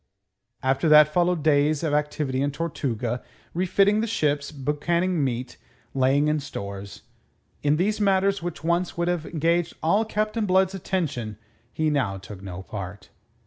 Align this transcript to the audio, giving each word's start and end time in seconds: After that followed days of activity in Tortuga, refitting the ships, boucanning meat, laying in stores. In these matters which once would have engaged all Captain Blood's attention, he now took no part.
After 0.63 0.89
that 0.89 1.09
followed 1.13 1.43
days 1.43 1.83
of 1.83 1.93
activity 1.93 2.41
in 2.41 2.49
Tortuga, 2.49 3.21
refitting 3.53 4.01
the 4.01 4.07
ships, 4.07 4.51
boucanning 4.51 5.23
meat, 5.23 5.57
laying 5.93 6.27
in 6.27 6.39
stores. 6.39 7.03
In 7.61 7.75
these 7.75 8.01
matters 8.01 8.41
which 8.41 8.63
once 8.63 8.97
would 8.97 9.07
have 9.07 9.27
engaged 9.27 9.75
all 9.83 10.03
Captain 10.03 10.47
Blood's 10.47 10.73
attention, 10.73 11.37
he 11.71 11.91
now 11.91 12.17
took 12.17 12.41
no 12.41 12.63
part. 12.63 13.09